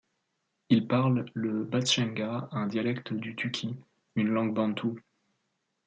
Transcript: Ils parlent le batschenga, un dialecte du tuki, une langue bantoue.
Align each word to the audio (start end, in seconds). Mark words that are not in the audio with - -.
Ils 0.69 0.87
parlent 0.87 1.27
le 1.35 1.63
batschenga, 1.63 2.49
un 2.53 2.65
dialecte 2.65 3.13
du 3.13 3.35
tuki, 3.35 3.75
une 4.15 4.29
langue 4.29 4.55
bantoue. 4.55 4.97